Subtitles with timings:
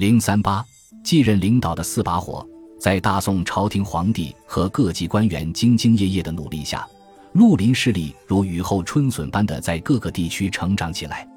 [0.00, 0.64] 零三八
[1.04, 2.42] 继任领导的四把火，
[2.80, 6.88] 在大宋朝廷皇帝和各级官员兢兢业业的努力下，
[7.34, 11.28] 绿林势力如雨后春笋般的在各个地区成长起来。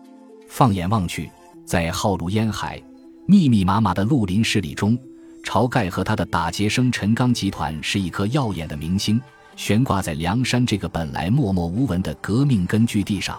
[0.48, 1.30] 放眼望去，
[1.66, 2.82] 在浩如烟海、
[3.28, 4.98] 密密麻麻的绿林势力中，
[5.44, 9.20] 晁盖和他的打劫生陈刚集团是一颗耀眼的明星，
[9.58, 13.38] 悬挂在梁山这个本来默默无闻的革命根据地上。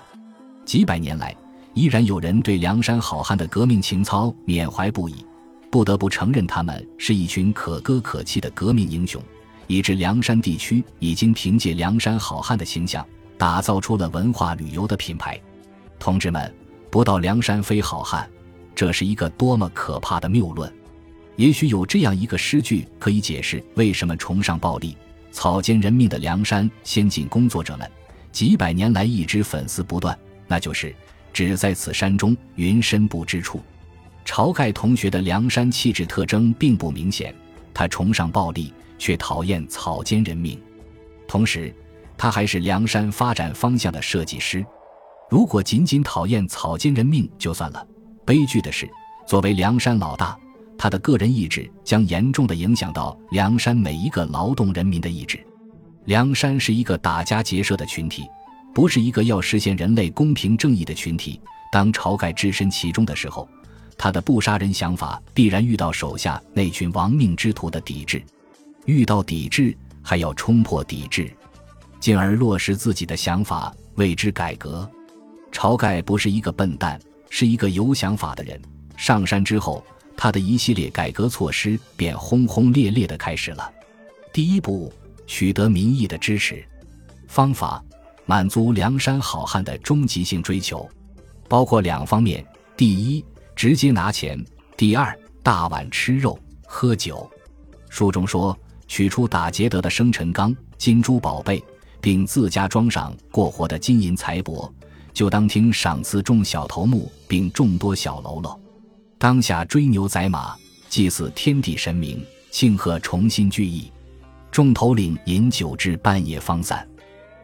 [0.67, 1.35] 几百年来，
[1.75, 5.27] 依然有人对梁山好汉的革命情操缅怀不已。
[5.71, 9.21] 不得不承认，他们是一群可歌可泣的革命英雄，
[9.67, 13.05] 以致梁山地区已经凭借梁山好汉的形象，
[13.37, 15.39] 打造出了文化旅游的品牌。
[15.99, 16.55] 同志们，
[16.91, 18.31] 不到梁山非好汉，
[18.73, 20.73] 这是一个多么可怕的谬论！
[21.35, 24.97] 也许有这样一个诗句可以解释为什么崇尚暴力、
[25.33, 27.91] 草菅人命的梁山先进工作者们
[28.31, 30.17] 几百年来一直粉丝不断，
[30.47, 30.95] 那就是
[31.35, 33.61] “只在此山中，云深不知处”。
[34.25, 37.35] 晁盖同学的梁山气质特征并不明显，
[37.75, 40.59] 他崇尚暴力，却讨厌草菅人命。
[41.29, 41.75] 同时，
[42.17, 44.65] 他还是梁山发展方向的设计师。
[45.29, 47.87] 如果仅仅讨厌草菅人命就算了，
[48.25, 48.89] 悲剧的是，
[49.27, 50.39] 作为梁山老大，
[50.79, 55.39] 他的个人意志将严重的影响到梁山每一个劳动人民的意志。
[56.05, 58.25] 梁山是一个打家劫舍的群体，
[58.75, 61.41] 不是一个要实现人类公平正义的群体。
[61.73, 63.49] 当晁盖置身其中的时候。
[63.97, 68.21] 他的不杀人想法必然遇到手下那群亡命之徒的抵制，
[68.87, 71.33] 遇到抵制还要冲破抵制，
[72.01, 74.91] 进而落实自己的想法，为之改革。
[75.53, 78.61] 晁盖不是一个笨蛋，是一个有想法的人。
[78.97, 79.87] 上山之后，
[80.17, 83.73] 他的一系列改革措施便轰轰烈烈地开始了。
[84.33, 84.93] 第一步，
[85.25, 86.65] 取得民意的支持。
[87.29, 87.83] 方法，
[88.27, 90.89] 满足梁山好汉的终极性追求，
[91.49, 92.45] 包括两方面：
[92.77, 94.43] 第一，直接拿钱。
[94.77, 97.31] 第二，大碗吃肉喝酒。
[97.89, 98.59] 书中说，
[98.89, 101.63] 取出打劫得的生辰纲、金珠宝贝，
[102.01, 104.71] 并自家装上过活的金银财帛，
[105.13, 108.59] 就当听赏赐众小头目，并众多小喽啰。
[109.19, 110.57] 当下追牛宰马，
[110.89, 113.93] 祭祀天地神明，庆贺重新聚义。
[114.51, 116.87] 众头领饮酒至半夜方散。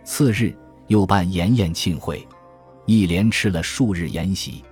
[0.04, 0.56] 次日
[0.90, 2.26] 又办筵宴庆会，
[2.84, 4.62] 一连吃了数日筵席。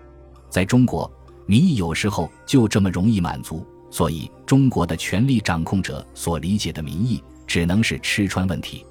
[0.51, 1.11] 在中国。
[1.51, 8.85] 民意有时候就这么容易满足，所以中国的权力掌控者所理解的民意，只能是吃穿问题。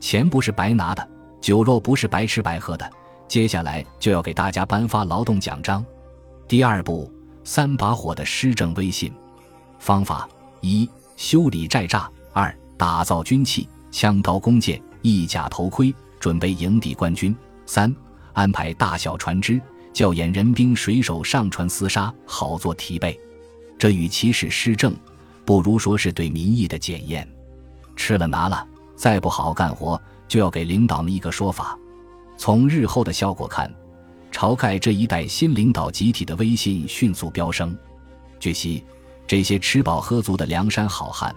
[0.00, 1.08] 钱不是白拿的，
[1.40, 2.86] 酒肉不是白吃白喝的。
[3.26, 5.82] 接下来就要给大家颁发劳动奖章。
[6.46, 7.10] 第二步，
[7.42, 9.10] 三把火的施政威信
[9.78, 10.28] 方法：
[10.60, 10.86] 一、
[11.16, 17.34] 修理寨栅；二、打造军器，枪刀弓箭、义甲头盔，准备迎敌官军；
[17.66, 17.94] 三、
[18.32, 19.60] 安排大小船只。
[19.92, 23.20] 教演人兵水手上船厮杀，好做提备。
[23.76, 24.96] 这与其是施政，
[25.44, 27.28] 不如说是对民意的检验。
[27.94, 31.78] 吃了拿了，再不好好干活，就要给领导们一个说法。
[32.38, 33.70] 从日后的效果看，
[34.32, 37.76] 晁盖这一代新领导集体的威信迅速飙升。
[38.40, 38.82] 据悉，
[39.26, 41.36] 这些吃饱喝足的梁山好汉，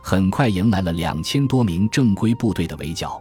[0.00, 3.20] 很快迎来了两千多名正规部队的围剿。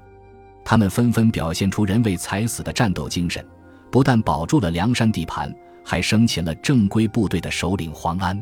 [0.70, 3.42] 他们纷纷表现出人为财死的战斗精神。
[3.90, 5.50] 不但保住了梁山地盘，
[5.82, 8.38] 还生擒了正规部队的首领黄安。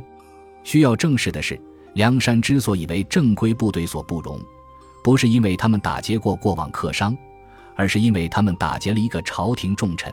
[0.63, 1.61] 需要正视的是，
[1.93, 4.41] 梁山之所以为正规部队所不容，
[5.03, 7.15] 不是因为他们打劫过过往客商，
[7.75, 10.11] 而是因为他们打劫了一个朝廷重臣。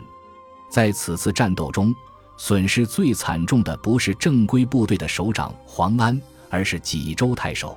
[0.68, 1.94] 在此次战斗中，
[2.36, 6.20] 损失最惨重的不是正规部队的首长黄安，
[6.50, 7.74] 而是济州太守。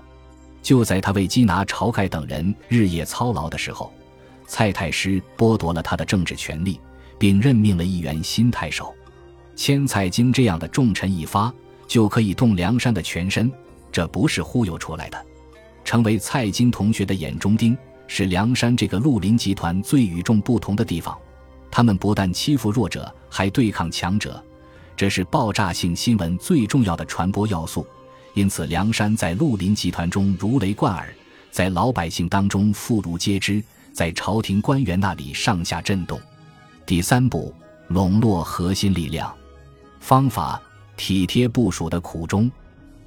[0.62, 3.94] 就在他为缉拿晁盖等人日夜操劳的时候，
[4.48, 6.80] 蔡太师剥夺了他的政治权利。
[7.18, 8.94] 并任命了一员新太守，
[9.56, 11.50] 千蔡京这样的重臣一发
[11.88, 13.52] 就可以动梁山的全身，
[13.92, 15.26] 这不是忽悠出来的。
[15.84, 21.18] 成为蔡京同学的眼中钉，是梁山这个绿林集团最与众不同的地方。
[21.72, 24.44] 他们不但欺负弱者，还对抗强者，
[24.96, 27.88] 这是爆炸性新闻最重要的传播要素。
[28.34, 31.08] 因此，梁山在绿林集团中如雷贯耳，
[31.52, 33.64] 在老百姓当中妇孺皆知，
[33.96, 36.20] 在朝廷官员那里上下震动。
[36.86, 37.56] 第三步，
[37.88, 39.34] 笼络核心力量，
[40.02, 40.62] 方法
[40.98, 42.52] 体贴部署的苦衷，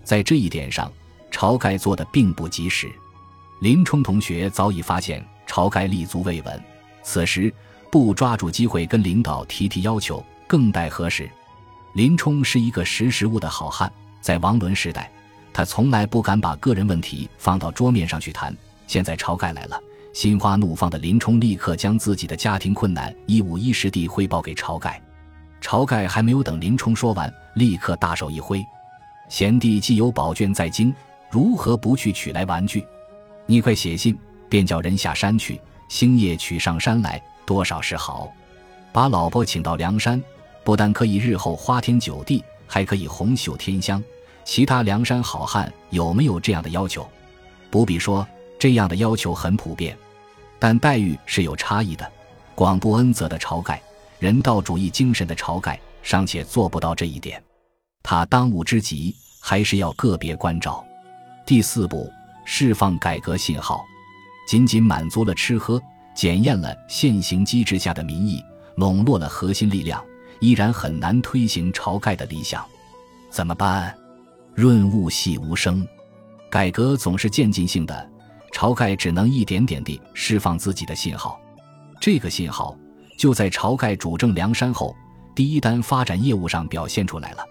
[0.03, 0.91] 在这一点上，
[1.31, 2.91] 晁盖做的并不及时。
[3.61, 6.59] 林冲同学早已发现晁盖立足未稳，
[7.03, 7.53] 此时
[7.93, 11.29] 不抓住机会跟领导提提要求，更待何时？
[11.93, 13.93] 林冲是一个识时务的好汉，
[14.23, 15.13] 在王伦时代，
[15.53, 18.57] 他从来不敢把个人问题放到桌面上去谈。
[18.87, 19.79] 现在晁盖来了。
[20.13, 25.01] 心花怒放的林冲立刻将自己的家庭困难一五一十地汇报给晁盖。
[25.61, 28.65] 晁盖还没有等林冲说完，立刻大手一挥
[29.29, 30.95] ：“贤弟既有宝卷在京，
[31.31, 32.85] 如何不去取来玩具？
[33.47, 34.17] 你快写信，
[34.49, 38.33] 便叫人下山去，星夜取上山来，多少是好。
[38.93, 40.23] 把老婆请到梁山，
[40.65, 44.03] 不但可以日后花天酒地，还可以红袖添香。
[44.45, 47.07] 其他梁山好汉有没有这样的要求？
[47.71, 48.27] 不必说，
[48.59, 49.97] 这样的要求很普遍，
[50.59, 52.11] 但待遇是有差异的。
[52.55, 53.81] 广布恩泽的晁盖，
[54.19, 57.43] 人道主义精神的晁盖，尚且做不到这一点。
[58.03, 60.85] 他当务之急还是要个别关照。
[61.47, 62.11] 第四步，
[62.45, 63.85] 释放改革信号，
[64.49, 65.81] 仅仅满足了吃喝，
[66.17, 68.43] 检验了现行机制下的民意，
[68.77, 70.05] 笼络了核心力量，
[70.41, 72.67] 依然很难推行晁盖的理想。
[73.31, 73.95] 怎么办？
[74.55, 75.87] 润物细无声，
[76.51, 78.11] 改革总是渐进性的，
[78.53, 81.41] 晁盖只能一点点地释放自己的信号。
[82.01, 82.77] 这个信号
[83.17, 84.95] 就在晁盖主政梁山后
[85.35, 87.45] 第一单发展业务上表现出来了。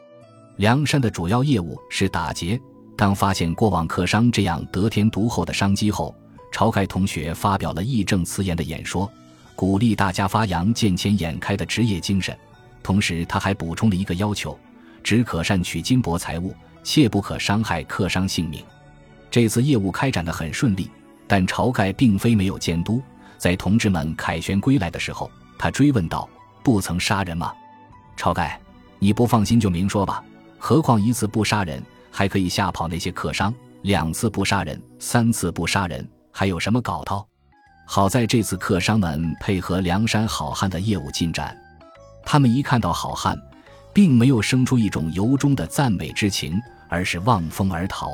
[0.58, 2.60] 梁山的主要业务是打劫。
[2.96, 6.16] 当发现过往客商这样得天独厚的商机后，
[6.52, 9.10] 晁盖同学发表了义正辞严的演说，
[9.56, 12.36] 鼓励大家发扬见钱眼开的职业精神。
[12.82, 14.58] 同时，他还补充了一个要求：
[15.04, 16.54] 只可善取金帛财物。
[16.84, 18.64] 切不可伤害客商性命。
[19.30, 20.90] 这次业务开展得很顺利，
[21.28, 23.02] 但晁盖并非没有监督。
[23.38, 26.28] 在同志们凯旋归来的时候，他追问道
[26.64, 27.54] ：“不曾杀人吗？”
[28.18, 28.60] 晁盖，
[29.00, 30.24] 你不放心就明说吧。
[30.58, 33.52] 何况一次不杀人，还可以吓跑那些客商；
[33.84, 37.26] 两次不杀人，三次不杀人，还有什么搞头？
[37.86, 41.56] 好在这次客商们配合梁山好汉的业务进展，
[42.26, 43.38] 他们一看到好汉，
[43.94, 46.60] 并没有生出一种由衷的赞美之情。
[46.90, 48.14] 而是望风而逃，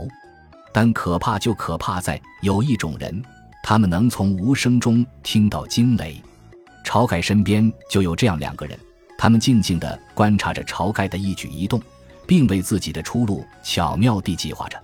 [0.73, 3.23] 但可怕就可怕在有一种人，
[3.63, 6.21] 他们能从无声中听到惊雷。
[6.83, 8.77] 晁盖身边就有这样两个人，
[9.17, 11.81] 他们静静地观察着晁盖的一举一动，
[12.27, 14.77] 并为自己的出路巧妙地计划着。